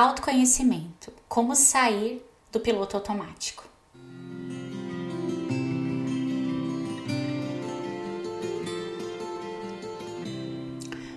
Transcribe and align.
Autoconhecimento: 0.00 1.12
como 1.28 1.54
sair 1.54 2.26
do 2.50 2.58
piloto 2.58 2.96
automático. 2.96 3.64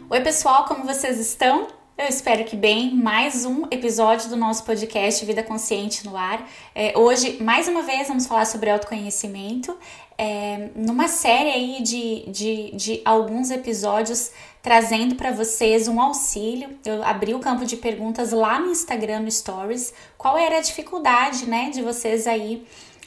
Oi, 0.09 0.19
pessoal, 0.19 0.65
como 0.65 0.83
vocês 0.83 1.17
estão? 1.17 1.69
Eu 1.95 2.07
espero 2.07 2.43
que 2.43 2.55
bem. 2.55 2.95
Mais 2.95 3.45
um 3.45 3.67
episódio 3.69 4.27
do 4.27 4.35
nosso 4.35 4.63
podcast 4.63 5.23
Vida 5.25 5.43
Consciente 5.43 6.03
no 6.03 6.17
Ar. 6.17 6.49
É, 6.73 6.97
hoje, 6.97 7.37
mais 7.39 7.67
uma 7.67 7.83
vez, 7.83 8.07
vamos 8.07 8.25
falar 8.25 8.45
sobre 8.45 8.71
autoconhecimento. 8.71 9.77
É, 10.17 10.69
numa 10.75 11.07
série 11.07 11.51
aí 11.51 11.83
de, 11.83 12.25
de, 12.31 12.71
de 12.75 13.01
alguns 13.05 13.51
episódios 13.51 14.31
trazendo 14.59 15.13
para 15.13 15.31
vocês 15.31 15.87
um 15.87 16.01
auxílio. 16.01 16.71
Eu 16.83 17.03
abri 17.03 17.35
o 17.35 17.39
campo 17.39 17.63
de 17.63 17.77
perguntas 17.77 18.31
lá 18.31 18.59
no 18.59 18.71
Instagram 18.71 19.29
Stories. 19.29 19.93
Qual 20.17 20.35
era 20.35 20.57
a 20.57 20.61
dificuldade, 20.61 21.45
né, 21.45 21.69
de 21.69 21.83
vocês 21.83 22.25
aí 22.25 22.65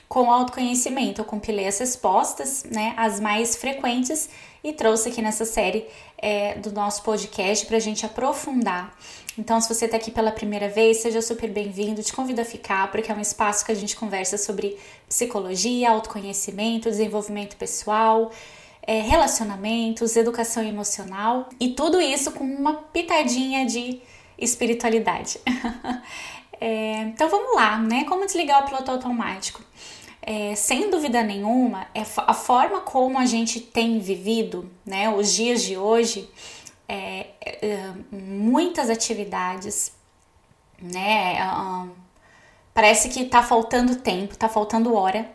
com 0.08 0.30
autoconhecimento? 0.30 1.20
Eu 1.20 1.24
compilei 1.24 1.66
as 1.66 1.78
respostas, 1.78 2.64
né, 2.64 2.94
as 2.96 3.20
mais 3.20 3.56
frequentes 3.56 4.28
e 4.62 4.72
trouxe 4.72 5.08
aqui 5.08 5.22
nessa 5.22 5.44
série 5.44 5.86
é, 6.18 6.54
do 6.56 6.72
nosso 6.72 7.02
podcast 7.02 7.66
para 7.66 7.76
a 7.76 7.80
gente 7.80 8.04
aprofundar. 8.04 8.96
Então, 9.38 9.60
se 9.60 9.72
você 9.72 9.84
está 9.84 9.96
aqui 9.96 10.10
pela 10.10 10.32
primeira 10.32 10.68
vez, 10.68 10.98
seja 10.98 11.20
super 11.20 11.50
bem-vindo. 11.50 12.02
Te 12.02 12.12
convido 12.12 12.40
a 12.40 12.44
ficar, 12.44 12.90
porque 12.90 13.12
é 13.12 13.14
um 13.14 13.20
espaço 13.20 13.66
que 13.66 13.72
a 13.72 13.74
gente 13.74 13.94
conversa 13.94 14.38
sobre 14.38 14.78
psicologia, 15.08 15.90
autoconhecimento, 15.90 16.88
desenvolvimento 16.88 17.56
pessoal 17.56 18.32
é, 18.86 19.00
relacionamentos, 19.00 20.16
educação 20.16 20.62
emocional 20.62 21.48
e 21.58 21.70
tudo 21.70 22.00
isso 22.00 22.30
com 22.30 22.44
uma 22.44 22.74
pitadinha 22.74 23.66
de 23.66 24.00
espiritualidade. 24.38 25.40
é, 26.60 27.02
então 27.02 27.28
vamos 27.28 27.54
lá, 27.54 27.78
né? 27.78 28.04
Como 28.04 28.24
desligar 28.26 28.62
o 28.62 28.66
piloto 28.66 28.90
automático? 28.90 29.62
É, 30.22 30.54
sem 30.56 30.90
dúvida 30.90 31.22
nenhuma, 31.22 31.86
é 31.94 32.02
a 32.16 32.34
forma 32.34 32.80
como 32.80 33.16
a 33.16 33.24
gente 33.26 33.60
tem 33.60 34.00
vivido, 34.00 34.68
né, 34.84 35.08
os 35.08 35.32
dias 35.32 35.62
de 35.62 35.76
hoje, 35.76 36.28
é, 36.88 37.28
é, 37.40 37.92
muitas 38.10 38.90
atividades, 38.90 39.92
né, 40.82 41.36
parece 42.74 43.08
que 43.08 43.24
tá 43.26 43.40
faltando 43.40 43.94
tempo, 43.94 44.36
tá 44.36 44.48
faltando 44.48 44.96
hora 44.96 45.30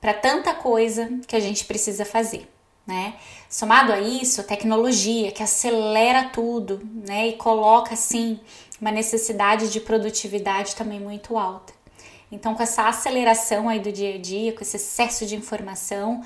para 0.00 0.14
tanta 0.14 0.54
coisa 0.54 1.10
que 1.26 1.34
a 1.34 1.40
gente 1.40 1.64
precisa 1.64 2.04
fazer 2.04 2.48
né? 2.86 3.14
Somado 3.48 3.92
a 3.92 4.00
isso, 4.00 4.44
tecnologia 4.44 5.32
que 5.32 5.42
acelera 5.42 6.24
tudo, 6.24 6.80
né? 7.06 7.28
E 7.28 7.32
coloca 7.34 7.94
assim 7.94 8.38
uma 8.80 8.90
necessidade 8.90 9.70
de 9.70 9.80
produtividade 9.80 10.76
também 10.76 11.00
muito 11.00 11.38
alta. 11.38 11.72
Então, 12.30 12.54
com 12.54 12.62
essa 12.62 12.88
aceleração 12.88 13.68
aí 13.68 13.80
do 13.80 13.92
dia 13.92 14.16
a 14.16 14.18
dia, 14.18 14.52
com 14.52 14.62
esse 14.62 14.76
excesso 14.76 15.24
de 15.24 15.36
informação, 15.36 16.22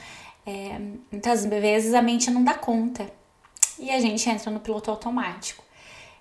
é, 0.47 0.79
muitas 1.13 1.45
vezes 1.45 1.95
a 1.95 2.03
mente 2.03 2.31
não 2.31 2.43
dá 2.43 2.55
conta 2.55 3.11
e 3.79 3.91
a 3.91 4.01
gente 4.01 4.29
entra 4.29 4.51
no 4.51 4.61
piloto 4.61 4.91
automático. 4.91 5.63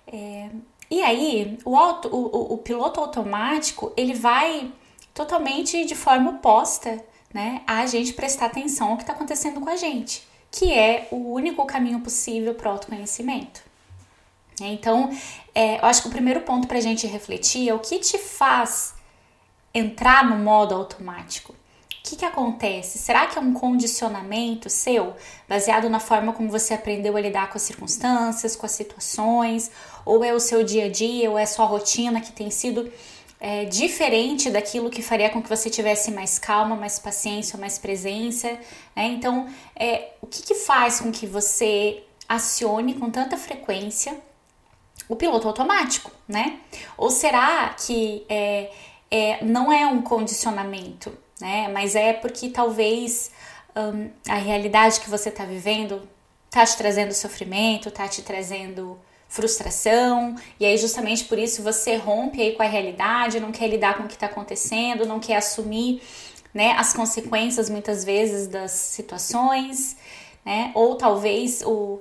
É, 0.06 0.50
e 0.90 1.02
aí, 1.02 1.58
o, 1.64 1.76
auto, 1.76 2.08
o, 2.14 2.54
o 2.54 2.58
piloto 2.58 3.00
automático 3.00 3.92
ele 3.96 4.14
vai 4.14 4.70
totalmente 5.12 5.84
de 5.84 5.94
forma 5.94 6.30
oposta 6.30 7.02
né, 7.34 7.62
a 7.66 7.86
gente 7.86 8.12
prestar 8.12 8.46
atenção 8.46 8.90
ao 8.90 8.96
que 8.96 9.02
está 9.02 9.12
acontecendo 9.12 9.60
com 9.60 9.68
a 9.68 9.76
gente 9.76 10.27
que 10.50 10.72
é 10.72 11.08
o 11.10 11.32
único 11.32 11.64
caminho 11.66 12.00
possível 12.00 12.54
para 12.54 12.68
o 12.68 12.72
autoconhecimento. 12.72 13.62
Então, 14.60 15.10
é, 15.54 15.78
eu 15.78 15.84
acho 15.84 16.02
que 16.02 16.08
o 16.08 16.10
primeiro 16.10 16.40
ponto 16.40 16.66
para 16.66 16.78
a 16.78 16.80
gente 16.80 17.06
refletir 17.06 17.68
é 17.68 17.74
o 17.74 17.78
que 17.78 17.98
te 17.98 18.18
faz 18.18 18.94
entrar 19.72 20.28
no 20.28 20.36
modo 20.36 20.74
automático. 20.74 21.52
O 21.52 22.10
que, 22.10 22.16
que 22.16 22.24
acontece? 22.24 22.98
Será 22.98 23.26
que 23.26 23.38
é 23.38 23.40
um 23.40 23.52
condicionamento 23.52 24.70
seu, 24.70 25.14
baseado 25.46 25.90
na 25.90 26.00
forma 26.00 26.32
como 26.32 26.48
você 26.48 26.72
aprendeu 26.72 27.16
a 27.16 27.20
lidar 27.20 27.50
com 27.50 27.58
as 27.58 27.62
circunstâncias, 27.62 28.56
com 28.56 28.64
as 28.64 28.72
situações, 28.72 29.70
ou 30.06 30.24
é 30.24 30.32
o 30.32 30.40
seu 30.40 30.64
dia 30.64 30.86
a 30.86 30.90
dia, 30.90 31.30
ou 31.30 31.38
é 31.38 31.42
a 31.42 31.46
sua 31.46 31.66
rotina 31.66 32.20
que 32.20 32.32
tem 32.32 32.50
sido 32.50 32.90
é, 33.40 33.64
diferente 33.64 34.50
daquilo 34.50 34.90
que 34.90 35.02
faria 35.02 35.30
com 35.30 35.42
que 35.42 35.48
você 35.48 35.70
tivesse 35.70 36.10
mais 36.10 36.38
calma, 36.38 36.74
mais 36.74 36.98
paciência, 36.98 37.58
mais 37.58 37.78
presença. 37.78 38.48
Né? 38.94 39.06
Então, 39.06 39.48
é, 39.76 40.12
o 40.20 40.26
que, 40.26 40.42
que 40.42 40.54
faz 40.54 41.00
com 41.00 41.12
que 41.12 41.26
você 41.26 42.02
acione 42.28 42.94
com 42.94 43.10
tanta 43.10 43.36
frequência 43.36 44.16
o 45.08 45.16
piloto 45.16 45.48
automático, 45.48 46.10
né? 46.28 46.58
Ou 46.96 47.10
será 47.10 47.70
que 47.70 48.26
é, 48.28 48.70
é, 49.10 49.44
não 49.44 49.72
é 49.72 49.86
um 49.86 50.02
condicionamento, 50.02 51.16
né? 51.40 51.68
Mas 51.68 51.94
é 51.94 52.12
porque 52.12 52.50
talvez 52.50 53.30
hum, 53.74 54.10
a 54.28 54.34
realidade 54.34 55.00
que 55.00 55.08
você 55.08 55.30
está 55.30 55.44
vivendo 55.44 56.06
tá 56.50 56.64
te 56.64 56.76
trazendo 56.76 57.14
sofrimento, 57.14 57.90
tá 57.90 58.06
te 58.06 58.20
trazendo 58.22 58.98
frustração, 59.28 60.34
e 60.58 60.64
aí 60.64 60.76
justamente 60.78 61.24
por 61.24 61.38
isso 61.38 61.62
você 61.62 61.96
rompe 61.96 62.40
aí 62.40 62.52
com 62.54 62.62
a 62.62 62.66
realidade, 62.66 63.38
não 63.38 63.52
quer 63.52 63.68
lidar 63.68 63.96
com 63.96 64.04
o 64.04 64.08
que 64.08 64.14
está 64.14 64.26
acontecendo, 64.26 65.06
não 65.06 65.20
quer 65.20 65.36
assumir 65.36 66.02
né, 66.52 66.72
as 66.78 66.94
consequências 66.94 67.68
muitas 67.68 68.04
vezes 68.04 68.48
das 68.48 68.72
situações, 68.72 69.96
né? 70.44 70.72
Ou 70.74 70.96
talvez 70.96 71.62
o, 71.62 72.00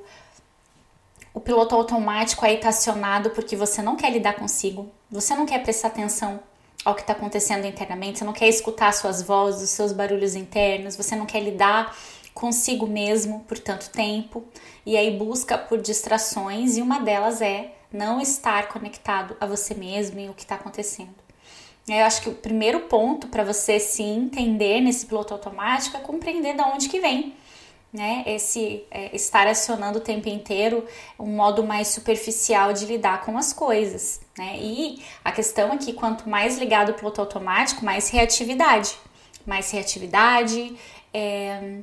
o 1.34 1.40
piloto 1.40 1.76
automático 1.76 2.46
aí 2.46 2.56
está 2.56 2.70
acionado 2.70 3.32
porque 3.32 3.56
você 3.56 3.82
não 3.82 3.98
quer 3.98 4.10
lidar 4.12 4.36
consigo, 4.36 4.90
você 5.12 5.36
não 5.36 5.46
quer 5.46 5.62
prestar 5.62 5.90
atenção 5.90 6.40
ao 6.86 6.96
que 6.96 7.02
está 7.02 7.12
acontecendo 7.12 7.68
internamente, 7.68 8.20
você 8.20 8.24
não 8.24 8.32
quer 8.32 8.48
escutar 8.48 8.94
suas 8.94 9.22
vozes, 9.22 9.64
os 9.64 9.70
seus 9.72 9.92
barulhos 9.92 10.36
internos, 10.36 10.96
você 10.96 11.16
não 11.16 11.26
quer 11.26 11.42
lidar 11.42 11.94
consigo 12.38 12.86
mesmo 12.86 13.40
por 13.48 13.58
tanto 13.58 13.90
tempo 13.90 14.44
e 14.86 14.96
aí 14.96 15.18
busca 15.18 15.58
por 15.58 15.82
distrações 15.82 16.78
e 16.78 16.84
uma 16.84 17.00
delas 17.00 17.42
é 17.42 17.74
não 17.92 18.22
estar 18.22 18.68
conectado 18.68 19.36
a 19.42 19.48
você 19.48 19.74
mesmo 19.74 20.20
e 20.20 20.30
o 20.30 20.36
que 20.36 20.44
está 20.44 20.54
acontecendo. 20.54 21.16
Eu 21.88 22.06
acho 22.06 22.22
que 22.22 22.30
o 22.30 22.36
primeiro 22.36 22.82
ponto 22.82 23.28
para 23.30 23.44
você 23.44 23.80
se 23.80 24.04
entender 24.04 24.82
nesse 24.82 25.08
piloto 25.08 25.34
automático 25.34 25.98
é 25.98 26.00
compreender 26.00 26.56
de 26.56 26.62
onde 26.62 26.90
que 26.90 27.00
vem, 27.00 27.34
né? 27.92 28.24
Esse 28.28 28.86
é, 28.92 29.16
estar 29.16 29.48
acionando 29.48 29.98
o 29.98 30.02
tempo 30.02 30.30
inteiro 30.30 30.86
um 31.18 31.36
modo 31.36 31.64
mais 31.64 31.88
superficial 31.88 32.72
de 32.72 32.86
lidar 32.86 33.22
com 33.22 33.36
as 33.36 33.52
coisas, 33.52 34.22
né? 34.38 34.60
E 34.60 35.02
a 35.26 35.32
questão 35.32 35.74
é 35.74 35.78
que 35.78 35.92
quanto 35.94 36.30
mais 36.30 36.60
ligado 36.60 36.90
o 36.90 36.94
piloto 36.94 37.20
automático, 37.20 37.84
mais 37.84 38.10
reatividade, 38.10 38.96
mais 39.44 39.72
reatividade, 39.72 40.78
é, 41.12 41.80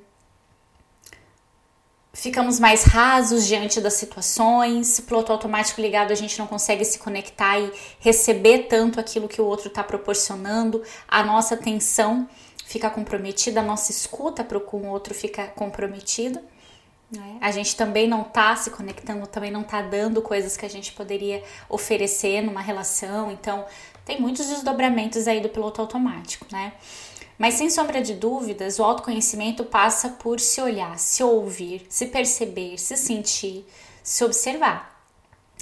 ficamos 2.15 2.61
mais 2.61 2.85
rasos 2.85 3.45
diante 3.47 3.81
das 3.81 3.95
situações, 3.95 5.01
piloto 5.01 5.33
automático 5.33 5.81
ligado 5.81 6.13
a 6.13 6.15
gente 6.15 6.39
não 6.39 6.47
consegue 6.47 6.85
se 6.85 6.99
conectar 6.99 7.59
e 7.59 7.71
receber 7.99 8.61
tanto 8.69 9.01
aquilo 9.01 9.29
que 9.29 9.41
o 9.41 9.45
outro 9.45 9.67
está 9.67 9.83
proporcionando, 9.83 10.83
a 11.09 11.25
nossa 11.25 11.55
atenção 11.55 12.27
fica 12.65 12.89
comprometida, 12.89 13.61
a 13.61 13.65
nossa 13.65 13.91
escuta 13.91 14.45
para 14.45 14.61
com 14.61 14.79
o 14.79 14.87
outro 14.87 15.13
fica 15.13 15.49
comprometida. 15.49 16.43
Né? 17.11 17.37
A 17.41 17.51
gente 17.51 17.77
também 17.77 18.09
não 18.09 18.23
está 18.23 18.57
se 18.57 18.71
conectando, 18.71 19.27
também 19.27 19.51
não 19.51 19.61
está 19.61 19.83
dando 19.83 20.23
coisas 20.23 20.57
que 20.57 20.65
a 20.65 20.71
gente 20.71 20.93
poderia 20.93 21.43
oferecer 21.69 22.41
numa 22.41 22.61
relação, 22.61 23.31
então 23.31 23.67
tem 24.05 24.21
muitos 24.21 24.47
desdobramentos 24.47 25.27
aí 25.27 25.41
do 25.41 25.49
piloto 25.49 25.81
automático, 25.81 26.47
né? 26.51 26.73
Mas 27.39 27.55
sem 27.55 27.69
sombra 27.69 28.01
de 28.01 28.15
dúvidas, 28.15 28.79
o 28.79 28.85
autoconhecimento 28.85 29.65
passa 29.65 30.11
por 30.11 30.39
se 30.39 30.61
olhar, 30.61 30.99
se 30.99 31.23
ouvir, 31.23 31.87
se 31.89 32.07
perceber, 32.07 32.79
se 32.79 32.97
sentir, 32.97 33.67
se 34.03 34.25
observar. 34.25 34.95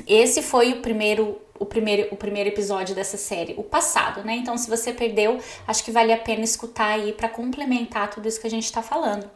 Esse 0.06 0.42
foi 0.42 0.72
o 0.72 0.82
primeiro 0.82 1.40
o 1.62 1.66
primeiro, 1.66 2.08
o 2.12 2.16
primeiro 2.16 2.48
episódio 2.48 2.92
dessa 2.92 3.16
série, 3.16 3.54
o 3.56 3.62
passado, 3.62 4.24
né? 4.24 4.34
Então, 4.34 4.58
se 4.58 4.68
você 4.68 4.92
perdeu, 4.92 5.38
acho 5.66 5.84
que 5.84 5.92
vale 5.92 6.12
a 6.12 6.18
pena 6.18 6.42
escutar 6.42 6.88
aí 6.88 7.12
para 7.12 7.28
complementar 7.28 8.10
tudo 8.10 8.26
isso 8.26 8.40
que 8.40 8.48
a 8.48 8.50
gente 8.50 8.64
está 8.64 8.82
falando. 8.82 9.30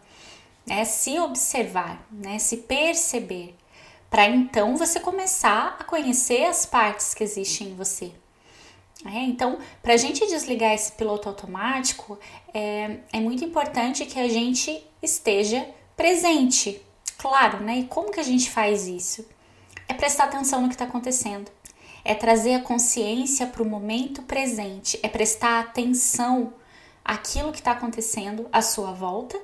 Né? 0.66 0.84
Se 0.84 1.18
observar, 1.20 2.04
né? 2.10 2.40
Se 2.40 2.58
perceber, 2.58 3.54
para 4.10 4.26
então 4.26 4.76
você 4.76 4.98
começar 4.98 5.76
a 5.78 5.84
conhecer 5.84 6.44
as 6.46 6.66
partes 6.66 7.14
que 7.14 7.22
existem 7.22 7.68
em 7.68 7.76
você. 7.76 8.12
É, 9.08 9.22
então, 9.22 9.58
para 9.82 9.94
a 9.94 9.96
gente 9.96 10.26
desligar 10.26 10.72
esse 10.72 10.92
piloto 10.92 11.28
automático, 11.28 12.18
é, 12.52 12.98
é 13.12 13.20
muito 13.20 13.44
importante 13.44 14.06
que 14.06 14.18
a 14.18 14.28
gente 14.28 14.82
esteja 15.02 15.66
presente. 15.96 16.80
Claro, 17.18 17.62
né? 17.62 17.78
E 17.78 17.84
como 17.84 18.10
que 18.10 18.20
a 18.20 18.24
gente 18.24 18.50
faz 18.50 18.86
isso? 18.86 19.26
É 19.88 19.94
prestar 19.94 20.24
atenção 20.24 20.62
no 20.62 20.68
que 20.68 20.74
está 20.74 20.84
acontecendo, 20.84 21.50
é 22.04 22.14
trazer 22.14 22.54
a 22.54 22.60
consciência 22.60 23.46
para 23.46 23.62
o 23.62 23.66
momento 23.66 24.22
presente, 24.22 24.98
é 25.02 25.08
prestar 25.08 25.60
atenção 25.60 26.52
àquilo 27.04 27.52
que 27.52 27.58
está 27.58 27.72
acontecendo 27.72 28.48
à 28.52 28.60
sua 28.60 28.92
volta, 28.92 29.40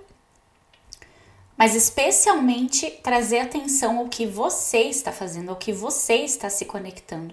mas 1.62 1.76
especialmente 1.76 2.90
trazer 3.04 3.38
atenção 3.38 3.98
ao 3.98 4.08
que 4.08 4.26
você 4.26 4.78
está 4.78 5.12
fazendo, 5.12 5.50
ao 5.50 5.54
que 5.54 5.72
você 5.72 6.14
está 6.14 6.50
se 6.50 6.64
conectando. 6.64 7.32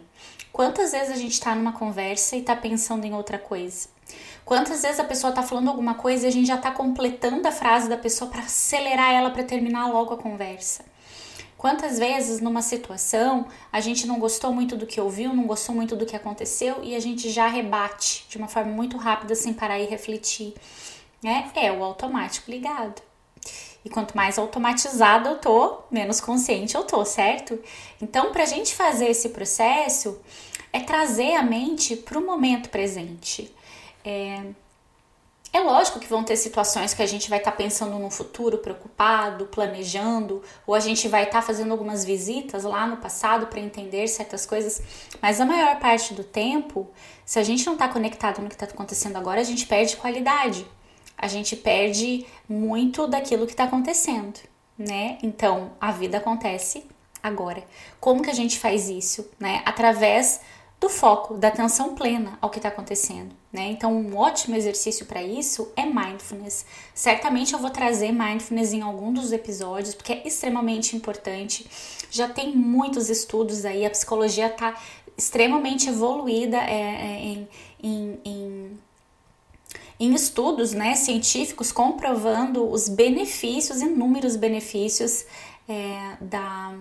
Quantas 0.54 0.92
vezes 0.92 1.10
a 1.10 1.16
gente 1.16 1.32
está 1.32 1.56
numa 1.56 1.74
conversa 1.74 2.36
e 2.36 2.42
está 2.42 2.56
pensando 2.56 3.06
em 3.06 3.14
outra 3.16 3.40
coisa? 3.40 3.90
Quantas 4.46 4.84
vezes 4.84 5.00
a 5.00 5.04
pessoa 5.04 5.32
está 5.32 5.42
falando 5.42 5.70
alguma 5.70 5.96
coisa 5.96 6.26
e 6.26 6.30
a 6.30 6.32
gente 6.32 6.46
já 6.46 6.58
está 6.58 6.70
completando 6.70 7.48
a 7.48 7.52
frase 7.52 7.90
da 7.90 7.98
pessoa 7.98 8.30
para 8.30 8.42
acelerar 8.42 9.12
ela 9.12 9.32
para 9.32 9.44
terminar 9.44 9.88
logo 9.88 10.14
a 10.14 10.18
conversa? 10.18 10.86
Quantas 11.58 11.98
vezes 11.98 12.40
numa 12.40 12.62
situação 12.62 13.48
a 13.72 13.82
gente 13.82 14.06
não 14.06 14.20
gostou 14.20 14.54
muito 14.54 14.78
do 14.78 14.86
que 14.86 15.02
ouviu, 15.02 15.34
não 15.34 15.48
gostou 15.48 15.74
muito 15.74 15.96
do 15.96 16.06
que 16.06 16.16
aconteceu 16.16 16.84
e 16.84 16.96
a 16.96 17.00
gente 17.00 17.32
já 17.32 17.48
rebate 17.48 18.28
de 18.30 18.38
uma 18.38 18.48
forma 18.48 18.72
muito 18.72 18.96
rápida 18.96 19.34
sem 19.34 19.56
parar 19.56 19.80
e 19.80 19.88
refletir? 19.88 20.54
Né? 21.20 21.50
É 21.56 21.72
o 21.72 21.84
automático 21.84 22.52
ligado. 22.52 23.09
E 23.84 23.90
quanto 23.90 24.16
mais 24.16 24.38
automatizado 24.38 25.30
eu 25.30 25.38
tô, 25.38 25.80
menos 25.90 26.20
consciente 26.20 26.76
eu 26.76 26.84
tô, 26.84 27.04
certo? 27.06 27.58
Então, 28.02 28.32
para 28.32 28.44
a 28.44 28.46
gente 28.46 28.76
fazer 28.76 29.08
esse 29.08 29.30
processo, 29.30 30.20
é 30.72 30.80
trazer 30.82 31.36
a 31.36 31.44
mente 31.44 31.96
para 31.96 32.20
o 32.20 32.26
momento 32.26 32.70
presente. 32.70 33.54
É, 34.04 34.42
é 35.52 35.60
lógico 35.62 36.00
que 36.00 36.08
vão 36.08 36.24
ter 36.24 36.36
situações 36.36 36.94
que 36.94 37.02
a 37.02 37.08
gente 37.08 37.30
vai 37.30 37.40
estar 37.40 37.52
tá 37.52 37.58
pensando 37.58 37.98
no 37.98 38.12
futuro, 38.12 38.60
preocupado, 38.60 39.48
planejando, 39.48 40.44
ou 40.68 40.76
a 40.76 40.80
gente 40.80 41.08
vai 41.08 41.24
estar 41.24 41.40
tá 41.40 41.42
fazendo 41.42 41.72
algumas 41.72 42.06
visitas 42.06 42.64
lá 42.64 42.86
no 42.86 42.98
passado 42.98 43.48
para 43.48 43.60
entender 43.60 44.08
certas 44.08 44.46
coisas, 44.46 44.82
mas 45.20 45.42
a 45.42 45.46
maior 45.46 45.80
parte 45.80 46.14
do 46.14 46.24
tempo, 46.24 46.88
se 47.26 47.40
a 47.40 47.44
gente 47.44 47.66
não 47.66 47.74
está 47.74 47.88
conectado 47.88 48.42
no 48.42 48.48
que 48.48 48.56
está 48.56 48.66
acontecendo 48.66 49.18
agora, 49.18 49.42
a 49.42 49.44
gente 49.44 49.66
perde 49.66 49.98
qualidade, 49.98 50.68
a 51.20 51.28
gente 51.28 51.56
perde 51.56 52.26
muito 52.48 53.06
daquilo 53.06 53.46
que 53.46 53.52
está 53.52 53.66
acontecendo, 53.66 54.40
né? 54.78 55.18
Então 55.22 55.72
a 55.80 55.92
vida 55.92 56.18
acontece 56.18 56.86
agora. 57.22 57.64
Como 58.00 58.24
que 58.24 58.30
a 58.30 58.34
gente 58.34 58.58
faz 58.58 58.90
isso, 58.90 59.30
né? 59.38 59.62
Através 59.66 60.40
do 60.80 60.88
foco, 60.88 61.34
da 61.34 61.50
atenção 61.50 61.94
plena 61.94 62.38
ao 62.42 62.50
que 62.50 62.58
está 62.58 62.70
acontecendo, 62.70 63.36
né? 63.52 63.66
Então, 63.70 63.94
um 63.94 64.16
ótimo 64.16 64.56
exercício 64.56 65.06
para 65.06 65.22
isso 65.22 65.70
é 65.76 65.86
mindfulness. 65.86 66.66
Certamente 66.96 67.52
eu 67.54 67.60
vou 67.60 67.70
trazer 67.70 68.14
mindfulness 68.14 68.72
em 68.72 68.82
algum 68.82 69.12
dos 69.12 69.34
episódios, 69.34 69.94
porque 69.94 70.14
é 70.14 70.26
extremamente 70.26 70.96
importante. 70.96 71.70
Já 72.10 72.30
tem 72.30 72.56
muitos 72.56 73.10
estudos 73.10 73.66
aí, 73.66 73.86
a 73.86 73.90
psicologia 73.90 74.48
está 74.48 74.82
extremamente 75.18 75.90
evoluída 75.90 76.58
é, 76.58 76.72
é, 76.72 77.20
em, 77.26 77.48
em, 77.84 78.20
em 78.24 78.80
em 80.00 80.14
estudos 80.14 80.74
né, 80.74 80.96
científicos 80.96 81.72
comprovando 81.72 82.70
os 82.70 82.88
benefícios, 82.88 83.82
inúmeros 83.82 84.36
benefícios 84.36 85.26
é, 85.68 86.18
da, 86.22 86.74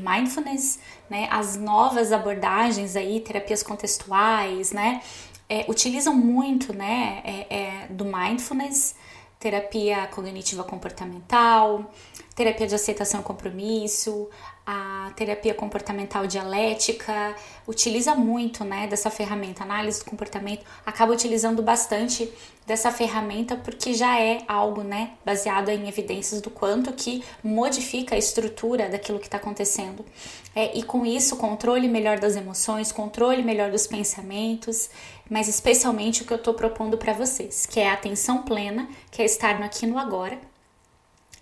mindfulness, 0.00 0.78
né, 1.08 1.28
as 1.30 1.56
novas 1.56 2.12
abordagens 2.12 2.96
aí, 2.96 3.20
terapias 3.20 3.62
contextuais, 3.62 4.72
né, 4.72 5.00
é, 5.48 5.64
utilizam 5.68 6.14
muito, 6.14 6.72
né, 6.72 7.22
é, 7.24 7.56
é, 7.56 7.86
do 7.88 8.04
mindfulness, 8.04 8.94
terapia 9.38 10.06
cognitiva 10.08 10.64
comportamental, 10.64 11.90
terapia 12.34 12.66
de 12.66 12.74
aceitação 12.74 13.20
e 13.20 13.22
compromisso, 13.22 14.28
a 14.66 15.12
terapia 15.14 15.54
comportamental 15.54 16.26
dialética 16.26 17.36
utiliza 17.68 18.16
muito, 18.16 18.64
né, 18.64 18.88
dessa 18.88 19.10
ferramenta, 19.10 19.62
análise 19.62 20.00
do 20.00 20.10
comportamento, 20.10 20.64
acaba 20.84 21.12
utilizando 21.12 21.62
bastante 21.62 22.28
dessa 22.66 22.90
ferramenta 22.90 23.54
porque 23.54 23.94
já 23.94 24.20
é 24.20 24.42
algo, 24.48 24.82
né, 24.82 25.12
baseado 25.24 25.68
em 25.68 25.86
evidências 25.88 26.40
do 26.40 26.50
quanto 26.50 26.92
que 26.92 27.22
modifica 27.44 28.16
a 28.16 28.18
estrutura 28.18 28.88
daquilo 28.88 29.20
que 29.20 29.26
está 29.26 29.36
acontecendo. 29.36 30.04
É, 30.52 30.76
e 30.76 30.82
com 30.82 31.06
isso, 31.06 31.36
controle 31.36 31.86
melhor 31.86 32.18
das 32.18 32.34
emoções, 32.34 32.90
controle 32.90 33.44
melhor 33.44 33.70
dos 33.70 33.86
pensamentos, 33.86 34.90
mas 35.30 35.46
especialmente 35.46 36.22
o 36.22 36.24
que 36.24 36.32
eu 36.32 36.38
estou 36.38 36.54
propondo 36.54 36.98
para 36.98 37.12
vocês, 37.12 37.66
que 37.66 37.78
é 37.78 37.88
a 37.88 37.92
atenção 37.92 38.42
plena, 38.42 38.88
que 39.12 39.22
é 39.22 39.24
estar 39.24 39.60
no 39.60 39.64
aqui 39.64 39.86
no 39.86 39.96
agora, 39.96 40.36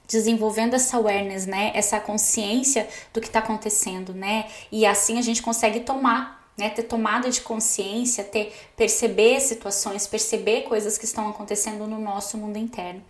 desenvolvendo 0.07 0.75
essa 0.75 0.97
awareness, 0.97 1.47
né, 1.47 1.73
essa 1.75 1.99
consciência 1.99 2.89
do 3.13 3.21
que 3.21 3.27
está 3.27 3.39
acontecendo, 3.39 4.13
né, 4.13 4.47
e 4.71 4.85
assim 4.85 5.19
a 5.19 5.23
gente 5.23 5.43
consegue 5.43 5.81
tomar, 5.81 6.45
né, 6.57 6.69
ter 6.69 6.85
tomada 6.85 7.31
de 7.31 7.41
consciência, 7.41 8.23
ter 8.23 8.55
perceber 8.77 9.41
situações, 9.41 10.07
perceber 10.07 10.63
coisas 10.63 10.97
que 10.97 11.05
estão 11.05 11.29
acontecendo 11.29 11.87
no 11.87 11.99
nosso 11.99 12.39
mundo 12.39 12.57
interno. 12.57 13.03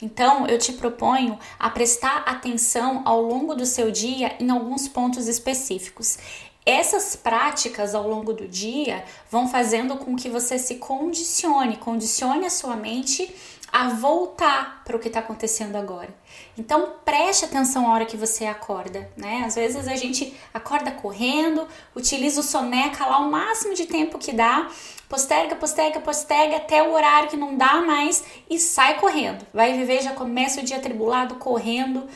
Então, 0.00 0.46
eu 0.46 0.58
te 0.58 0.72
proponho 0.72 1.38
a 1.58 1.68
prestar 1.68 2.18
atenção 2.26 3.02
ao 3.04 3.20
longo 3.20 3.54
do 3.54 3.66
seu 3.66 3.90
dia 3.90 4.34
em 4.40 4.48
alguns 4.48 4.88
pontos 4.88 5.28
específicos. 5.28 6.18
Essas 6.64 7.14
práticas 7.14 7.94
ao 7.94 8.08
longo 8.08 8.32
do 8.32 8.48
dia 8.48 9.04
vão 9.30 9.46
fazendo 9.46 9.96
com 9.98 10.16
que 10.16 10.28
você 10.28 10.58
se 10.58 10.76
condicione, 10.76 11.76
condicione 11.76 12.44
a 12.44 12.50
sua 12.50 12.74
mente 12.74 13.32
a 13.72 13.88
voltar 13.88 14.82
para 14.84 14.96
o 14.96 14.98
que 14.98 15.08
está 15.08 15.20
acontecendo 15.20 15.76
agora. 15.76 16.08
Então 16.56 16.94
preste 17.04 17.44
atenção 17.44 17.86
a 17.86 17.94
hora 17.94 18.06
que 18.06 18.16
você 18.16 18.46
acorda, 18.46 19.10
né? 19.16 19.44
Às 19.46 19.54
vezes 19.54 19.86
a 19.88 19.96
gente 19.96 20.34
acorda 20.52 20.90
correndo, 20.90 21.66
utiliza 21.94 22.40
o 22.40 22.44
soneca 22.44 23.04
lá 23.04 23.18
o 23.18 23.30
máximo 23.30 23.74
de 23.74 23.86
tempo 23.86 24.18
que 24.18 24.32
dá, 24.32 24.68
posterga, 25.08 25.56
posterga, 25.56 26.00
posterga 26.00 26.56
até 26.56 26.82
o 26.82 26.92
horário 26.92 27.28
que 27.28 27.36
não 27.36 27.56
dá 27.56 27.82
mais 27.82 28.24
e 28.48 28.58
sai 28.58 28.98
correndo. 28.98 29.46
Vai 29.52 29.76
viver, 29.76 30.02
já 30.02 30.12
começa 30.12 30.60
o 30.60 30.64
dia 30.64 30.78
tribulado 30.78 31.34
correndo, 31.36 32.06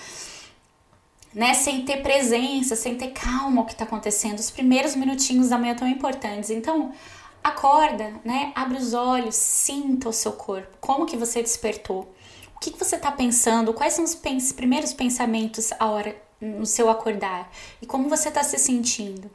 né? 1.34 1.54
Sem 1.54 1.84
ter 1.84 2.02
presença, 2.02 2.74
sem 2.74 2.96
ter 2.96 3.08
calma 3.08 3.62
o 3.62 3.66
que 3.66 3.72
está 3.72 3.84
acontecendo. 3.84 4.38
Os 4.38 4.50
primeiros 4.50 4.94
minutinhos 4.94 5.48
da 5.48 5.58
manhã 5.58 5.74
tão 5.74 5.88
importantes. 5.88 6.50
Então 6.50 6.92
Acorda, 7.42 8.14
né? 8.24 8.52
Abre 8.54 8.76
os 8.76 8.92
olhos, 8.92 9.34
sinta 9.34 10.08
o 10.08 10.12
seu 10.12 10.32
corpo. 10.32 10.76
Como 10.80 11.06
que 11.06 11.16
você 11.16 11.42
despertou? 11.42 12.12
O 12.54 12.60
que, 12.60 12.70
que 12.70 12.78
você 12.78 12.96
está 12.96 13.10
pensando? 13.10 13.72
Quais 13.72 13.94
são 13.94 14.04
os 14.04 14.14
pens 14.14 14.52
primeiros 14.52 14.92
pensamentos 14.92 15.72
a 15.78 15.86
hora 15.86 16.14
no 16.40 16.66
seu 16.66 16.90
acordar? 16.90 17.50
E 17.80 17.86
como 17.86 18.08
você 18.08 18.28
está 18.28 18.42
se 18.42 18.58
sentindo? 18.58 19.30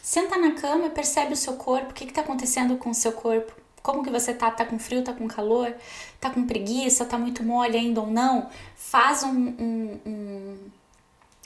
Senta 0.00 0.38
na 0.38 0.52
cama 0.52 0.86
e 0.86 0.90
percebe 0.90 1.32
o 1.32 1.36
seu 1.36 1.54
corpo. 1.54 1.90
O 1.90 1.94
que 1.94 2.04
está 2.04 2.20
acontecendo 2.20 2.76
com 2.76 2.90
o 2.90 2.94
seu 2.94 3.12
corpo? 3.12 3.52
Como 3.82 4.04
que 4.04 4.10
você 4.10 4.32
tá? 4.32 4.50
Tá 4.50 4.64
com 4.64 4.78
frio? 4.78 5.02
Tá 5.02 5.12
com 5.12 5.26
calor? 5.26 5.74
Tá 6.20 6.30
com 6.30 6.46
preguiça? 6.46 7.04
Tá 7.04 7.18
muito 7.18 7.42
mole 7.42 7.76
ainda 7.76 8.00
ou 8.00 8.06
não? 8.06 8.48
Faz 8.76 9.24
um, 9.24 9.28
um, 9.30 10.00
um 10.06 10.58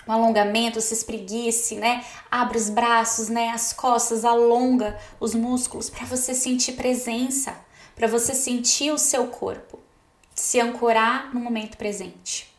um 0.06 0.12
alongamento, 0.12 0.80
se 0.80 0.94
espreguice, 0.94 1.76
né? 1.76 2.04
Abre 2.30 2.58
os 2.58 2.68
braços, 2.68 3.28
né? 3.28 3.50
As 3.50 3.72
costas, 3.72 4.24
alonga 4.24 4.98
os 5.18 5.34
músculos 5.34 5.90
para 5.90 6.04
você 6.06 6.34
sentir 6.34 6.72
presença, 6.72 7.54
para 7.94 8.06
você 8.06 8.34
sentir 8.34 8.90
o 8.90 8.98
seu 8.98 9.28
corpo, 9.28 9.78
se 10.34 10.60
ancorar 10.60 11.32
no 11.32 11.40
momento 11.40 11.76
presente. 11.76 12.52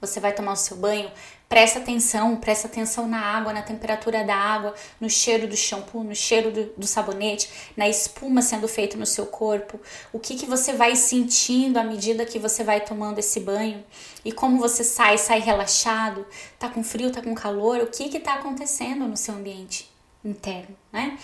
Você 0.00 0.20
vai 0.20 0.32
tomar 0.32 0.52
o 0.52 0.56
seu 0.56 0.76
banho, 0.76 1.10
Presta 1.48 1.78
atenção, 1.78 2.36
presta 2.36 2.66
atenção 2.66 3.06
na 3.06 3.20
água, 3.20 3.52
na 3.52 3.62
temperatura 3.62 4.24
da 4.24 4.34
água, 4.34 4.74
no 5.00 5.08
cheiro 5.08 5.46
do 5.46 5.56
shampoo, 5.56 6.02
no 6.02 6.14
cheiro 6.14 6.50
do, 6.50 6.64
do 6.76 6.86
sabonete, 6.86 7.48
na 7.76 7.88
espuma 7.88 8.42
sendo 8.42 8.66
feita 8.66 8.96
no 8.96 9.06
seu 9.06 9.26
corpo, 9.26 9.80
o 10.12 10.18
que, 10.18 10.34
que 10.34 10.44
você 10.44 10.72
vai 10.72 10.96
sentindo 10.96 11.78
à 11.78 11.84
medida 11.84 12.26
que 12.26 12.40
você 12.40 12.64
vai 12.64 12.80
tomando 12.80 13.20
esse 13.20 13.38
banho 13.38 13.84
e 14.24 14.32
como 14.32 14.58
você 14.58 14.82
sai, 14.82 15.18
sai 15.18 15.38
relaxado, 15.38 16.26
tá 16.58 16.68
com 16.68 16.82
frio, 16.82 17.12
tá 17.12 17.22
com 17.22 17.32
calor, 17.32 17.78
o 17.78 17.86
que 17.86 18.08
que 18.08 18.18
tá 18.18 18.34
acontecendo 18.34 19.06
no 19.06 19.16
seu 19.16 19.34
ambiente 19.34 19.88
interno, 20.24 20.76
né? 20.92 21.16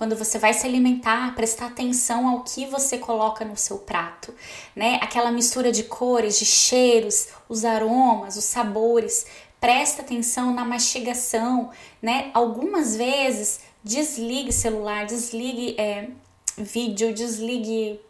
quando 0.00 0.16
você 0.16 0.38
vai 0.38 0.54
se 0.54 0.66
alimentar, 0.66 1.34
prestar 1.34 1.66
atenção 1.66 2.26
ao 2.26 2.42
que 2.42 2.64
você 2.64 2.96
coloca 2.96 3.44
no 3.44 3.54
seu 3.54 3.76
prato, 3.76 4.34
né? 4.74 4.98
Aquela 5.02 5.30
mistura 5.30 5.70
de 5.70 5.82
cores, 5.82 6.38
de 6.38 6.46
cheiros, 6.46 7.28
os 7.46 7.66
aromas, 7.66 8.34
os 8.34 8.44
sabores, 8.44 9.26
presta 9.60 10.02
atenção 10.02 10.54
na 10.54 10.64
mastigação, 10.64 11.70
né? 12.00 12.30
Algumas 12.32 12.96
vezes 12.96 13.60
desligue 13.84 14.52
celular, 14.52 15.06
desligue 15.06 15.78
é, 15.78 16.08
vídeo, 16.56 17.12
desligue 17.12 18.00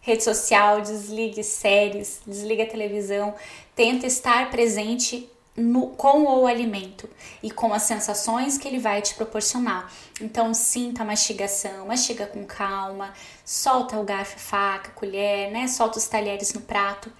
rede 0.00 0.22
social, 0.22 0.80
desligue 0.80 1.42
séries, 1.42 2.20
desligue 2.26 2.62
a 2.62 2.66
televisão, 2.66 3.34
tenta 3.74 4.06
estar 4.06 4.50
presente 4.50 5.28
no, 5.56 5.88
com 5.88 6.22
o 6.22 6.46
alimento 6.46 7.08
e 7.42 7.50
com 7.50 7.74
as 7.74 7.82
sensações 7.82 8.56
que 8.56 8.68
ele 8.68 8.78
vai 8.78 9.02
te 9.02 9.14
proporcionar. 9.14 9.92
Então, 10.20 10.54
sinta 10.54 11.02
a 11.02 11.06
mastigação, 11.06 11.86
mastiga 11.86 12.26
com 12.26 12.44
calma, 12.44 13.12
solta 13.44 13.98
o 13.98 14.04
garfo, 14.04 14.38
faca, 14.38 14.90
colher, 14.92 15.50
né? 15.50 15.66
Solta 15.66 15.98
os 15.98 16.06
talheres 16.06 16.52
no 16.54 16.60
prato 16.60 17.12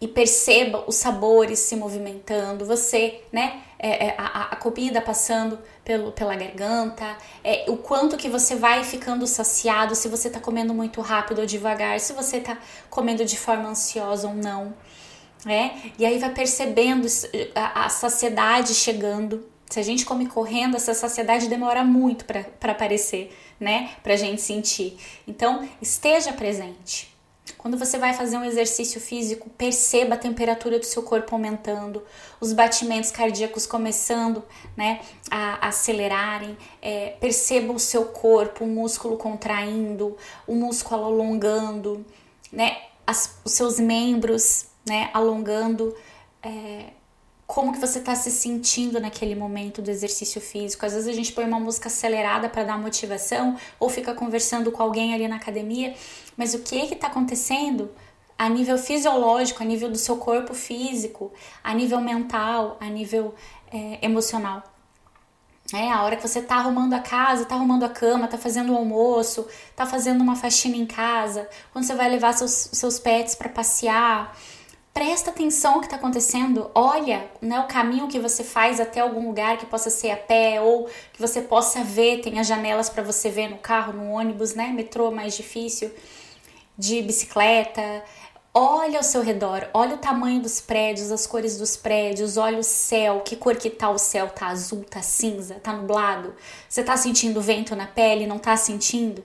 e 0.00 0.08
perceba 0.08 0.84
os 0.86 0.96
sabores 0.96 1.58
se 1.58 1.76
movimentando, 1.76 2.64
você, 2.64 3.20
né, 3.32 3.62
é, 3.78 4.08
é, 4.08 4.14
a, 4.18 4.52
a, 4.52 4.56
comida 4.56 5.00
passando 5.00 5.58
pelo, 5.84 6.12
pela 6.12 6.34
garganta, 6.34 7.16
é, 7.44 7.64
o 7.68 7.76
quanto 7.76 8.16
que 8.16 8.28
você 8.28 8.54
vai 8.54 8.82
ficando 8.84 9.26
saciado, 9.26 9.94
se 9.94 10.08
você 10.08 10.30
tá 10.30 10.40
comendo 10.40 10.72
muito 10.72 11.00
rápido 11.00 11.40
ou 11.40 11.46
devagar, 11.46 11.98
se 12.00 12.12
você 12.12 12.40
tá 12.40 12.58
comendo 12.88 13.24
de 13.24 13.38
forma 13.38 13.68
ansiosa 13.68 14.28
ou 14.28 14.34
não, 14.34 14.74
né, 15.44 15.80
e 15.98 16.04
aí 16.04 16.18
vai 16.18 16.30
percebendo 16.30 17.06
a, 17.54 17.86
a 17.86 17.88
saciedade 17.88 18.74
chegando, 18.74 19.46
Se 19.70 19.78
a 19.78 19.82
gente 19.84 20.04
come 20.04 20.26
correndo, 20.26 20.76
essa 20.76 20.92
saciedade 20.94 21.48
demora 21.48 21.84
muito 21.84 22.24
para 22.24 22.72
aparecer, 22.72 23.30
né? 23.58 23.90
Para 24.02 24.14
a 24.14 24.16
gente 24.16 24.42
sentir. 24.42 24.98
Então, 25.28 25.68
esteja 25.80 26.32
presente. 26.32 27.08
Quando 27.56 27.76
você 27.76 27.98
vai 27.98 28.14
fazer 28.14 28.36
um 28.36 28.44
exercício 28.44 29.00
físico, 29.00 29.48
perceba 29.50 30.14
a 30.14 30.18
temperatura 30.18 30.78
do 30.78 30.84
seu 30.84 31.02
corpo 31.02 31.34
aumentando, 31.34 32.02
os 32.40 32.52
batimentos 32.52 33.10
cardíacos 33.10 33.66
começando 33.66 34.42
né, 34.76 35.00
a, 35.30 35.68
acelerarem, 35.68 36.56
é, 36.80 37.16
perceba 37.20 37.72
o 37.72 37.78
seu 37.78 38.06
corpo, 38.06 38.64
o 38.64 38.68
músculo 38.68 39.16
contraindo, 39.16 40.16
o 40.46 40.54
músculo 40.54 41.04
alongando, 41.04 42.04
né, 42.52 42.76
as, 43.06 43.38
os 43.44 43.52
seus 43.52 43.78
membros 43.78 44.66
né, 44.86 45.10
alongando. 45.12 45.94
É, 46.42 46.99
como 47.50 47.72
que 47.72 47.80
você 47.80 47.98
está 47.98 48.14
se 48.14 48.30
sentindo 48.30 49.00
naquele 49.00 49.34
momento 49.34 49.82
do 49.82 49.90
exercício 49.90 50.40
físico. 50.40 50.86
Às 50.86 50.92
vezes 50.92 51.08
a 51.08 51.12
gente 51.12 51.32
põe 51.32 51.44
uma 51.44 51.58
música 51.58 51.88
acelerada 51.88 52.48
para 52.48 52.62
dar 52.62 52.78
motivação 52.78 53.56
ou 53.80 53.88
fica 53.88 54.14
conversando 54.14 54.70
com 54.70 54.80
alguém 54.80 55.12
ali 55.12 55.26
na 55.26 55.34
academia, 55.34 55.92
mas 56.36 56.54
o 56.54 56.60
que 56.60 56.76
está 56.76 57.08
acontecendo 57.08 57.90
a 58.38 58.48
nível 58.48 58.78
fisiológico, 58.78 59.64
a 59.64 59.66
nível 59.66 59.90
do 59.90 59.98
seu 59.98 60.16
corpo 60.16 60.54
físico, 60.54 61.32
a 61.64 61.74
nível 61.74 62.00
mental, 62.00 62.76
a 62.78 62.86
nível 62.86 63.34
é, 63.72 63.98
emocional? 64.00 64.62
É, 65.74 65.90
a 65.90 66.04
hora 66.04 66.14
que 66.14 66.26
você 66.26 66.40
tá 66.40 66.54
arrumando 66.54 66.94
a 66.94 67.00
casa, 67.00 67.44
tá 67.44 67.56
arrumando 67.56 67.82
a 67.82 67.88
cama, 67.88 68.28
tá 68.28 68.38
fazendo 68.38 68.72
o 68.72 68.76
almoço, 68.76 69.44
tá 69.74 69.84
fazendo 69.84 70.20
uma 70.20 70.36
faxina 70.36 70.76
em 70.76 70.86
casa, 70.86 71.48
quando 71.72 71.84
você 71.84 71.96
vai 71.96 72.08
levar 72.08 72.32
seus, 72.32 72.70
seus 72.72 73.00
pets 73.00 73.34
para 73.34 73.48
passear, 73.48 74.36
presta 74.92 75.30
atenção 75.30 75.74
no 75.74 75.80
que 75.80 75.86
está 75.86 75.96
acontecendo, 75.96 76.70
olha 76.74 77.28
né, 77.40 77.60
o 77.60 77.66
caminho 77.66 78.08
que 78.08 78.18
você 78.18 78.42
faz 78.42 78.80
até 78.80 79.00
algum 79.00 79.26
lugar 79.26 79.56
que 79.56 79.66
possa 79.66 79.88
ser 79.90 80.10
a 80.10 80.16
pé 80.16 80.60
ou 80.60 80.88
que 81.12 81.20
você 81.20 81.40
possa 81.40 81.82
ver, 81.82 82.20
tem 82.20 82.38
as 82.38 82.46
janelas 82.46 82.90
para 82.90 83.02
você 83.02 83.30
ver 83.30 83.48
no 83.48 83.58
carro, 83.58 83.92
no 83.92 84.10
ônibus, 84.10 84.54
né? 84.54 84.68
Metrô 84.68 85.10
mais 85.10 85.36
difícil, 85.36 85.90
de 86.76 87.02
bicicleta. 87.02 88.04
Olha 88.52 88.98
ao 88.98 89.04
seu 89.04 89.22
redor, 89.22 89.68
olha 89.72 89.94
o 89.94 89.98
tamanho 89.98 90.42
dos 90.42 90.60
prédios, 90.60 91.12
as 91.12 91.24
cores 91.24 91.56
dos 91.56 91.76
prédios, 91.76 92.36
olha 92.36 92.58
o 92.58 92.64
céu, 92.64 93.20
que 93.20 93.36
cor 93.36 93.54
que 93.54 93.70
tá 93.70 93.88
o 93.88 93.96
céu, 93.96 94.28
tá 94.28 94.48
azul, 94.48 94.84
tá 94.84 95.00
cinza, 95.02 95.54
tá 95.62 95.72
nublado. 95.72 96.34
Você 96.68 96.82
tá 96.82 96.96
sentindo 96.96 97.40
vento 97.40 97.76
na 97.76 97.86
pele, 97.86 98.26
não 98.26 98.40
tá 98.40 98.56
sentindo? 98.56 99.22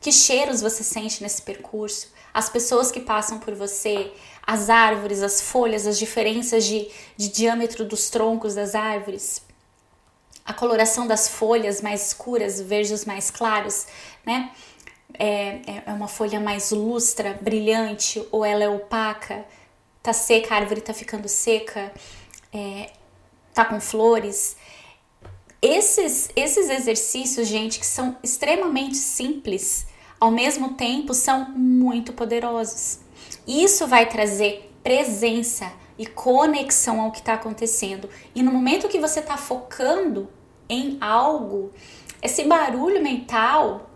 Que 0.00 0.10
cheiros 0.10 0.62
você 0.62 0.82
sente 0.82 1.22
nesse 1.22 1.42
percurso? 1.42 2.11
As 2.32 2.48
pessoas 2.48 2.90
que 2.90 3.00
passam 3.00 3.38
por 3.38 3.54
você, 3.54 4.12
as 4.46 4.70
árvores, 4.70 5.22
as 5.22 5.40
folhas, 5.40 5.86
as 5.86 5.98
diferenças 5.98 6.64
de, 6.64 6.88
de 7.16 7.28
diâmetro 7.28 7.84
dos 7.84 8.08
troncos 8.10 8.54
das 8.54 8.74
árvores, 8.74 9.42
a 10.44 10.52
coloração 10.52 11.06
das 11.06 11.28
folhas 11.28 11.80
mais 11.80 12.08
escuras, 12.08 12.60
verdes 12.60 13.04
mais 13.04 13.30
claros, 13.30 13.86
né? 14.26 14.50
É, 15.18 15.82
é 15.86 15.92
uma 15.92 16.08
folha 16.08 16.40
mais 16.40 16.70
lustra, 16.70 17.38
brilhante, 17.40 18.26
ou 18.32 18.44
ela 18.44 18.64
é 18.64 18.68
opaca, 18.68 19.44
tá 20.02 20.12
seca, 20.12 20.54
a 20.54 20.58
árvore 20.58 20.80
tá 20.80 20.94
ficando 20.94 21.28
seca, 21.28 21.92
é, 22.52 22.90
tá 23.52 23.64
com 23.64 23.78
flores. 23.78 24.56
Esses, 25.60 26.30
esses 26.34 26.68
exercícios, 26.68 27.46
gente, 27.46 27.78
que 27.78 27.86
são 27.86 28.16
extremamente 28.22 28.96
simples, 28.96 29.86
ao 30.22 30.30
mesmo 30.30 30.74
tempo 30.74 31.14
são 31.14 31.48
muito 31.50 32.12
poderosos. 32.12 33.00
Isso 33.44 33.88
vai 33.88 34.08
trazer 34.08 34.72
presença 34.80 35.72
e 35.98 36.06
conexão 36.06 37.00
ao 37.00 37.10
que 37.10 37.18
está 37.18 37.34
acontecendo. 37.34 38.08
E 38.32 38.40
no 38.40 38.52
momento 38.52 38.88
que 38.88 39.00
você 39.00 39.18
está 39.18 39.36
focando 39.36 40.30
em 40.68 40.96
algo, 41.00 41.72
esse 42.22 42.44
barulho 42.44 43.02
mental, 43.02 43.90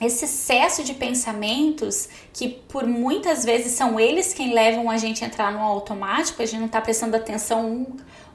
esse 0.00 0.24
excesso 0.24 0.84
de 0.84 0.94
pensamentos, 0.94 2.08
que 2.32 2.48
por 2.48 2.86
muitas 2.86 3.44
vezes 3.44 3.72
são 3.72 3.98
eles 3.98 4.32
quem 4.32 4.54
levam 4.54 4.88
a 4.88 4.98
gente 4.98 5.24
a 5.24 5.26
entrar 5.26 5.52
no 5.52 5.58
automático, 5.58 6.40
a 6.40 6.46
gente 6.46 6.60
não 6.60 6.66
está 6.66 6.80
prestando 6.80 7.16
atenção 7.16 7.88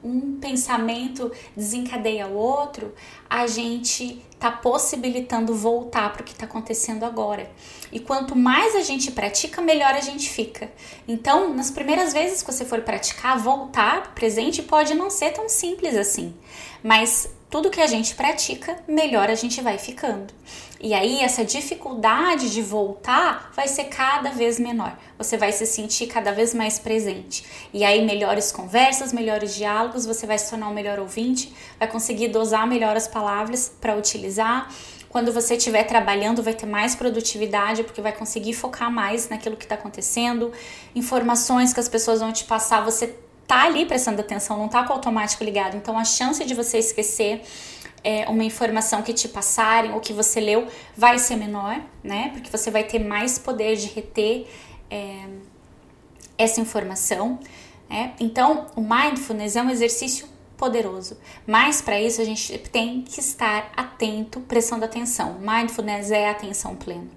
um, 0.05 0.39
pensamento 0.39 1.31
desencadeia 1.55 2.27
o 2.27 2.35
outro, 2.35 2.93
a 3.29 3.47
gente 3.47 4.23
está 4.31 4.51
possibilitando 4.51 5.55
voltar 5.55 6.13
para 6.13 6.21
o 6.21 6.25
que 6.25 6.33
está 6.33 6.45
acontecendo 6.45 7.03
agora. 7.03 7.49
E 7.91 7.99
quanto 7.99 8.35
mais 8.35 8.75
a 8.75 8.81
gente 8.81 9.11
pratica, 9.11 9.61
melhor 9.61 9.93
a 9.93 10.01
gente 10.01 10.29
fica. 10.29 10.71
Então, 11.07 11.53
nas 11.53 11.71
primeiras 11.71 12.13
vezes 12.13 12.41
que 12.41 12.51
você 12.51 12.63
for 12.65 12.81
praticar, 12.81 13.39
voltar 13.39 14.13
presente 14.13 14.61
pode 14.61 14.93
não 14.93 15.09
ser 15.09 15.31
tão 15.31 15.49
simples 15.49 15.95
assim, 15.95 16.35
mas 16.83 17.29
tudo 17.49 17.69
que 17.69 17.81
a 17.81 17.87
gente 17.87 18.15
pratica, 18.15 18.77
melhor 18.87 19.29
a 19.29 19.35
gente 19.35 19.61
vai 19.61 19.77
ficando. 19.77 20.33
E 20.85 20.93
aí 20.93 21.21
essa 21.21 21.43
dificuldade 21.43 22.51
de 22.51 22.61
voltar 22.61 23.49
vai 23.55 23.67
ser 23.67 23.85
cada 23.85 24.29
vez 24.29 24.59
menor. 24.59 24.95
Você 25.17 25.35
vai 25.35 25.51
se 25.51 25.65
sentir 25.65 26.05
cada 26.05 26.31
vez 26.31 26.53
mais 26.53 26.77
presente. 26.77 27.43
E 27.73 27.83
aí 27.83 28.05
melhores 28.05 28.51
conversas, 28.51 29.11
melhores 29.11 29.55
diálogos, 29.55 30.05
você 30.05 30.27
vai 30.27 30.37
se 30.37 30.47
tornar 30.47 30.69
um 30.69 30.75
melhor 30.75 30.99
ouvinte, 30.99 31.51
vai 31.79 31.87
conseguir 31.87 32.27
dosar 32.27 32.67
melhor 32.67 32.95
as 32.95 33.07
palavras 33.07 33.67
para 33.81 33.95
utilizar. 33.95 34.71
Quando 35.09 35.33
você 35.33 35.55
estiver 35.55 35.85
trabalhando, 35.85 36.43
vai 36.43 36.53
ter 36.53 36.67
mais 36.67 36.93
produtividade, 36.93 37.83
porque 37.83 37.99
vai 37.99 38.11
conseguir 38.11 38.53
focar 38.53 38.91
mais 38.91 39.27
naquilo 39.27 39.57
que 39.57 39.65
está 39.65 39.73
acontecendo. 39.73 40.51
Informações 40.93 41.73
que 41.73 41.79
as 41.79 41.89
pessoas 41.89 42.19
vão 42.19 42.31
te 42.31 42.43
passar, 42.43 42.85
você 42.85 43.15
tá 43.47 43.63
ali 43.63 43.87
prestando 43.87 44.21
atenção, 44.21 44.55
não 44.57 44.67
tá 44.67 44.83
com 44.83 44.93
o 44.93 44.95
automático 44.97 45.43
ligado. 45.43 45.77
Então 45.77 45.97
a 45.97 46.05
chance 46.05 46.45
de 46.45 46.53
você 46.53 46.77
esquecer 46.77 47.41
é, 48.05 48.29
uma 48.29 48.43
informação 48.43 49.01
que 49.01 49.11
te 49.11 49.27
passarem 49.27 49.91
ou 49.91 49.99
que 49.99 50.13
você 50.13 50.39
leu 50.39 50.67
vai 50.95 51.17
ser 51.17 51.35
menor, 51.35 51.81
né? 52.03 52.29
Porque 52.33 52.55
você 52.55 52.69
vai 52.69 52.83
ter 52.83 52.99
mais 52.99 53.39
poder 53.39 53.75
de 53.75 53.87
reter 53.87 54.47
é, 54.91 55.25
essa 56.37 56.61
informação. 56.61 57.39
Né? 57.89 58.13
Então, 58.19 58.67
o 58.75 58.81
mindfulness 58.81 59.55
é 59.55 59.61
um 59.63 59.71
exercício 59.71 60.27
poderoso, 60.55 61.17
mas 61.45 61.81
para 61.81 61.99
isso 61.99 62.21
a 62.21 62.23
gente 62.23 62.57
tem 62.59 63.01
que 63.01 63.19
estar 63.19 63.71
atento, 63.75 64.39
prestando 64.41 64.85
atenção. 64.85 65.39
Mindfulness 65.39 66.11
é 66.11 66.29
atenção 66.29 66.75
plena. 66.75 67.09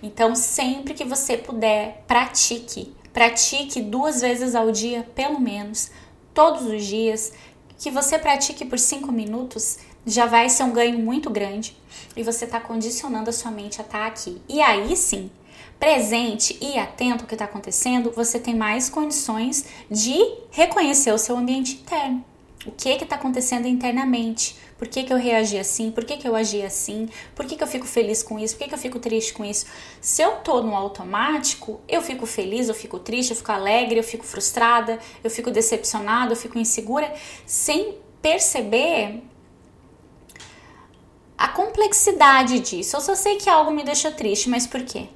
Então, 0.00 0.36
sempre 0.36 0.94
que 0.94 1.04
você 1.04 1.36
puder, 1.36 2.04
pratique. 2.06 2.94
Pratique 3.12 3.80
duas 3.80 4.20
vezes 4.20 4.54
ao 4.54 4.70
dia, 4.70 5.02
pelo 5.16 5.40
menos, 5.40 5.90
todos 6.32 6.62
os 6.62 6.84
dias. 6.84 7.32
Que 7.76 7.90
você 7.90 8.18
pratique 8.18 8.64
por 8.64 8.78
cinco 8.78 9.12
minutos 9.12 9.78
já 10.08 10.26
vai 10.26 10.48
ser 10.48 10.62
um 10.64 10.72
ganho 10.72 10.98
muito 10.98 11.30
grande 11.30 11.76
e 12.16 12.22
você 12.22 12.44
está 12.44 12.58
condicionando 12.58 13.30
a 13.30 13.32
sua 13.32 13.50
mente 13.50 13.80
a 13.80 13.84
estar 13.84 13.98
tá 13.98 14.06
aqui. 14.06 14.40
E 14.48 14.60
aí 14.60 14.96
sim, 14.96 15.30
presente 15.78 16.58
e 16.60 16.78
atento 16.78 17.22
ao 17.24 17.28
que 17.28 17.34
está 17.34 17.44
acontecendo, 17.44 18.10
você 18.10 18.38
tem 18.38 18.54
mais 18.54 18.88
condições 18.88 19.66
de 19.90 20.18
reconhecer 20.50 21.12
o 21.12 21.18
seu 21.18 21.36
ambiente 21.36 21.74
interno. 21.74 22.24
O 22.66 22.72
que 22.72 22.88
está 22.88 23.16
acontecendo 23.16 23.68
internamente? 23.68 24.56
Por 24.76 24.88
que, 24.88 25.02
que 25.02 25.12
eu 25.12 25.16
reagi 25.16 25.58
assim? 25.58 25.90
Por 25.90 26.04
que, 26.04 26.16
que 26.16 26.28
eu 26.28 26.36
agi 26.36 26.62
assim? 26.62 27.08
Por 27.34 27.46
que, 27.46 27.56
que 27.56 27.62
eu 27.62 27.66
fico 27.66 27.86
feliz 27.86 28.22
com 28.22 28.38
isso? 28.38 28.54
Por 28.54 28.64
que, 28.64 28.68
que 28.68 28.74
eu 28.74 28.78
fico 28.78 28.98
triste 28.98 29.32
com 29.32 29.44
isso? 29.44 29.66
Se 30.00 30.22
eu 30.22 30.36
tô 30.36 30.62
no 30.62 30.74
automático, 30.74 31.80
eu 31.88 32.02
fico 32.02 32.26
feliz, 32.26 32.68
eu 32.68 32.74
fico 32.74 32.98
triste, 32.98 33.30
eu 33.30 33.36
fico 33.36 33.50
alegre, 33.50 33.98
eu 33.98 34.04
fico 34.04 34.24
frustrada, 34.24 34.98
eu 35.22 35.30
fico 35.30 35.50
decepcionada, 35.50 36.32
eu 36.32 36.36
fico 36.36 36.58
insegura, 36.58 37.12
sem 37.46 37.96
perceber 38.20 39.22
a 41.38 41.46
complexidade 41.46 42.58
disso. 42.58 42.96
Eu 42.96 43.00
só 43.00 43.14
sei 43.14 43.36
que 43.36 43.48
algo 43.48 43.70
me 43.70 43.84
deixou 43.84 44.10
triste, 44.10 44.50
mas 44.50 44.66
por 44.66 44.82
quê? 44.82 45.06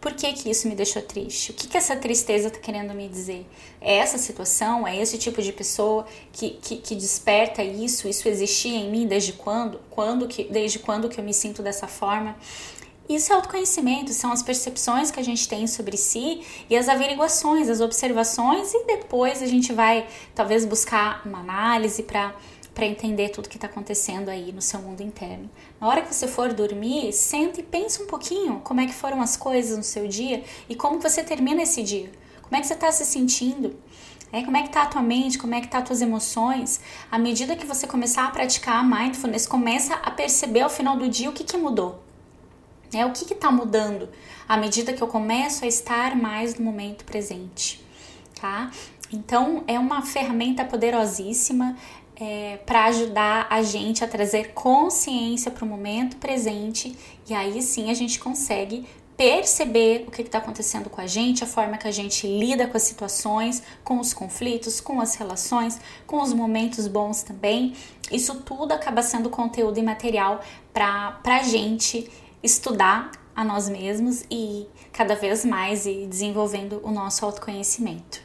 Por 0.00 0.12
que, 0.12 0.32
que 0.34 0.50
isso 0.50 0.68
me 0.68 0.74
deixou 0.74 1.00
triste? 1.02 1.50
O 1.50 1.54
que, 1.54 1.66
que 1.66 1.76
essa 1.76 1.96
tristeza 1.96 2.48
está 2.48 2.60
querendo 2.60 2.94
me 2.94 3.08
dizer? 3.08 3.46
É 3.80 3.96
essa 3.96 4.18
situação? 4.18 4.86
É 4.86 4.96
esse 5.00 5.16
tipo 5.18 5.42
de 5.42 5.50
pessoa 5.50 6.06
que, 6.30 6.50
que, 6.62 6.76
que, 6.76 6.94
desperta 6.94 7.64
isso? 7.64 8.06
Isso 8.06 8.28
existia 8.28 8.78
em 8.78 8.90
mim 8.90 9.06
desde 9.06 9.32
quando? 9.32 9.80
quando 9.90 10.28
que, 10.28 10.44
desde 10.44 10.78
quando 10.78 11.08
que 11.08 11.18
eu 11.18 11.24
me 11.24 11.32
sinto 11.32 11.62
dessa 11.62 11.88
forma? 11.88 12.36
Isso 13.08 13.32
é 13.32 13.36
autoconhecimento, 13.36 14.12
são 14.12 14.30
as 14.30 14.42
percepções 14.42 15.10
que 15.10 15.20
a 15.20 15.22
gente 15.22 15.48
tem 15.48 15.66
sobre 15.66 15.96
si 15.96 16.42
e 16.70 16.76
as 16.76 16.88
averiguações, 16.88 17.68
as 17.68 17.80
observações, 17.80 18.72
e 18.72 18.84
depois 18.86 19.42
a 19.42 19.46
gente 19.46 19.72
vai 19.72 20.06
talvez 20.34 20.64
buscar 20.64 21.22
uma 21.26 21.40
análise 21.40 22.02
para 22.02 22.34
para 22.74 22.86
entender 22.86 23.28
tudo 23.28 23.48
que 23.48 23.56
está 23.56 23.68
acontecendo 23.68 24.28
aí 24.28 24.52
no 24.52 24.60
seu 24.60 24.80
mundo 24.80 25.00
interno. 25.00 25.48
Na 25.80 25.86
hora 25.86 26.02
que 26.02 26.12
você 26.12 26.26
for 26.26 26.52
dormir, 26.52 27.12
senta 27.12 27.60
e 27.60 27.62
pensa 27.62 28.02
um 28.02 28.06
pouquinho 28.06 28.60
como 28.64 28.80
é 28.80 28.86
que 28.86 28.92
foram 28.92 29.22
as 29.22 29.36
coisas 29.36 29.76
no 29.76 29.84
seu 29.84 30.08
dia 30.08 30.42
e 30.68 30.74
como 30.74 31.00
você 31.00 31.22
termina 31.22 31.62
esse 31.62 31.82
dia. 31.82 32.10
Como 32.42 32.56
é 32.56 32.60
que 32.60 32.66
você 32.66 32.74
está 32.74 32.90
se 32.90 33.06
sentindo? 33.06 33.76
É, 34.32 34.42
como 34.42 34.56
é 34.56 34.62
que 34.62 34.68
está 34.68 34.82
a 34.82 34.86
tua 34.86 35.02
mente? 35.02 35.38
Como 35.38 35.54
é 35.54 35.60
que 35.60 35.68
tá 35.68 35.78
as 35.78 35.84
tuas 35.84 36.02
emoções? 36.02 36.80
À 37.10 37.16
medida 37.16 37.54
que 37.54 37.64
você 37.64 37.86
começar 37.86 38.24
a 38.26 38.30
praticar 38.30 38.80
a 38.80 38.82
mindfulness, 38.82 39.46
começa 39.46 39.94
a 39.94 40.10
perceber 40.10 40.62
ao 40.62 40.70
final 40.70 40.96
do 40.96 41.08
dia 41.08 41.30
o 41.30 41.32
que, 41.32 41.44
que 41.44 41.56
mudou. 41.56 42.02
É, 42.92 43.06
o 43.06 43.12
que 43.12 43.32
está 43.32 43.50
mudando 43.50 44.08
à 44.48 44.56
medida 44.56 44.92
que 44.92 45.02
eu 45.02 45.08
começo 45.08 45.64
a 45.64 45.68
estar 45.68 46.16
mais 46.16 46.56
no 46.56 46.64
momento 46.64 47.04
presente, 47.04 47.84
tá? 48.40 48.70
Então 49.12 49.64
é 49.66 49.78
uma 49.78 50.02
ferramenta 50.02 50.64
poderosíssima, 50.64 51.76
é, 52.16 52.58
para 52.64 52.84
ajudar 52.84 53.46
a 53.50 53.62
gente 53.62 54.04
a 54.04 54.08
trazer 54.08 54.52
consciência 54.52 55.50
para 55.50 55.64
o 55.64 55.68
momento 55.68 56.16
presente 56.16 56.96
e 57.28 57.34
aí 57.34 57.60
sim 57.60 57.90
a 57.90 57.94
gente 57.94 58.20
consegue 58.20 58.86
perceber 59.16 60.04
o 60.06 60.10
que 60.10 60.22
está 60.22 60.38
acontecendo 60.38 60.90
com 60.90 61.00
a 61.00 61.06
gente, 61.06 61.44
a 61.44 61.46
forma 61.46 61.78
que 61.78 61.86
a 61.86 61.92
gente 61.92 62.26
lida 62.26 62.66
com 62.66 62.76
as 62.76 62.82
situações, 62.82 63.62
com 63.84 64.00
os 64.00 64.12
conflitos, 64.12 64.80
com 64.80 65.00
as 65.00 65.14
relações, 65.14 65.80
com 66.06 66.20
os 66.20 66.32
momentos 66.32 66.88
bons 66.88 67.22
também. 67.22 67.74
Isso 68.10 68.34
tudo 68.42 68.72
acaba 68.72 69.02
sendo 69.02 69.30
conteúdo 69.30 69.78
e 69.78 69.82
material 69.82 70.40
para 70.72 71.20
a 71.24 71.42
gente 71.42 72.10
estudar 72.42 73.12
a 73.34 73.44
nós 73.44 73.68
mesmos 73.68 74.24
e 74.30 74.66
cada 74.92 75.14
vez 75.14 75.44
mais 75.44 75.86
e 75.86 76.06
desenvolvendo 76.06 76.80
o 76.84 76.90
nosso 76.90 77.24
autoconhecimento. 77.24 78.22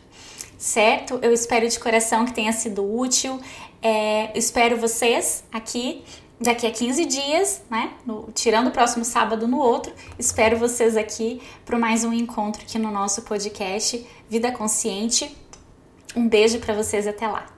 Certo? 0.58 1.20
Eu 1.22 1.32
espero 1.32 1.68
de 1.70 1.80
coração 1.80 2.26
que 2.26 2.34
tenha 2.34 2.52
sido 2.52 2.84
útil. 2.84 3.40
É, 3.82 4.38
espero 4.38 4.78
vocês 4.78 5.44
aqui 5.52 6.04
daqui 6.40 6.66
a 6.66 6.72
15 6.72 7.06
dias, 7.06 7.62
né? 7.70 7.94
No, 8.06 8.30
tirando 8.34 8.68
o 8.68 8.72
próximo 8.72 9.04
sábado 9.04 9.48
no 9.48 9.58
outro. 9.58 9.94
Espero 10.18 10.58
vocês 10.58 10.96
aqui 10.96 11.42
para 11.66 11.78
mais 11.78 12.04
um 12.04 12.14
encontro 12.14 12.62
aqui 12.62 12.78
no 12.78 12.92
nosso 12.92 13.22
podcast 13.24 14.06
Vida 14.30 14.52
Consciente. 14.52 15.36
Um 16.16 16.28
beijo 16.28 16.60
para 16.60 16.74
vocês 16.74 17.08
até 17.08 17.28
lá. 17.28 17.50